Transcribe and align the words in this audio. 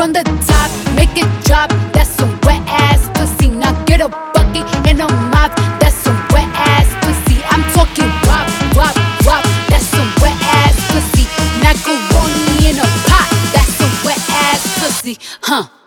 from 0.00 0.14
the 0.14 0.22
top, 0.48 0.70
make 0.96 1.12
it 1.14 1.28
drop. 1.44 1.68
That's 1.92 2.08
some 2.08 2.32
wet 2.48 2.62
ass 2.66 3.10
pussy. 3.12 3.50
Now 3.50 3.72
get 3.84 4.00
a 4.00 4.08
bucket 4.08 4.64
and 4.88 4.98
a 4.98 5.08
mop. 5.28 5.52
That's 5.78 5.94
some 5.94 6.16
wet 6.32 6.48
ass 6.72 6.88
pussy. 7.04 7.36
I'm 7.52 7.62
talking 7.76 8.08
WAP, 8.24 8.48
WAP, 8.78 8.96
WAP. 9.26 9.44
That's 9.68 9.84
some 9.92 10.10
wet 10.22 10.38
ass 10.62 10.76
pussy. 10.90 11.24
Macaroni 11.60 12.70
in 12.70 12.76
a 12.78 12.88
pot. 13.08 13.28
That's 13.52 13.72
some 13.76 13.94
wet 14.06 14.22
ass 14.48 14.62
pussy, 14.80 15.18
huh? 15.42 15.79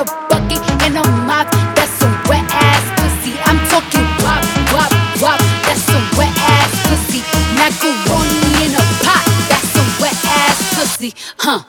A 0.00 0.04
bucket 0.30 0.64
and 0.80 0.96
a 0.96 1.04
mop. 1.28 1.50
That's 1.76 1.92
some 2.00 2.16
wet 2.24 2.48
ass 2.48 2.84
pussy. 2.96 3.36
I'm 3.44 3.60
talking 3.68 4.08
WAP, 4.24 4.40
WAP, 4.72 4.92
WAP. 5.20 5.40
That's 5.68 5.82
some 5.82 6.08
wet 6.16 6.32
ass 6.56 6.72
pussy. 6.88 7.20
Macaroni 7.60 8.64
in 8.64 8.72
a 8.72 8.84
pot. 9.04 9.24
That's 9.50 9.68
some 9.68 9.90
wet 10.00 10.16
ass 10.24 10.56
pussy, 10.74 11.14
huh? 11.36 11.64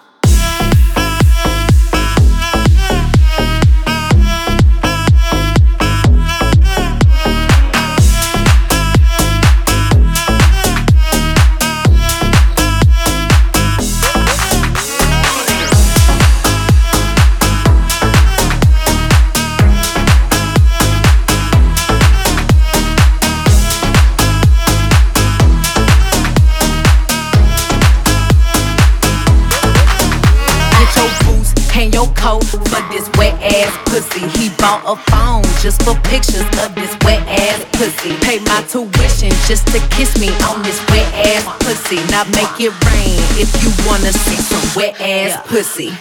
Coat 32.15 32.43
for 32.45 32.57
this 32.91 33.09
wet 33.17 33.35
ass 33.41 33.73
pussy. 33.85 34.27
He 34.39 34.49
bought 34.57 34.81
a 34.85 34.95
phone 35.11 35.43
just 35.61 35.81
for 35.83 35.95
pictures 36.07 36.47
of 36.63 36.75
this 36.75 36.95
wet 37.03 37.21
ass 37.27 37.65
pussy. 37.73 38.15
Pay 38.21 38.39
my 38.39 38.61
tuition 38.69 39.31
just 39.47 39.67
to 39.73 39.79
kiss 39.89 40.19
me 40.19 40.29
on 40.49 40.61
this 40.63 40.79
wet 40.89 41.07
ass 41.13 41.43
pussy. 41.63 41.97
Now 42.11 42.23
make 42.31 42.59
it 42.59 42.73
rain 42.91 43.19
if 43.37 43.49
you 43.61 43.69
wanna 43.87 44.11
see 44.11 44.37
some 44.37 44.65
wet 44.75 44.99
ass 44.99 45.47
pussy. 45.47 45.91